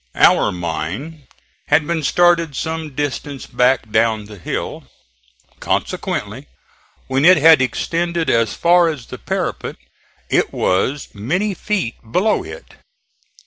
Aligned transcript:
Our 0.15 0.51
mine 0.51 1.27
had 1.67 1.85
been 1.85 2.01
started 2.01 2.55
some 2.55 2.95
distance 2.95 3.45
back 3.45 3.91
down 3.91 4.25
the 4.25 4.39
hill; 4.39 4.85
consequently 5.59 6.47
when 7.05 7.23
it 7.23 7.37
had 7.37 7.61
extended 7.61 8.27
as 8.27 8.55
far 8.55 8.89
as 8.89 9.05
the 9.05 9.19
parapet 9.19 9.75
it 10.27 10.51
was 10.51 11.09
many 11.13 11.53
feet 11.53 11.93
below 12.11 12.41
it. 12.43 12.73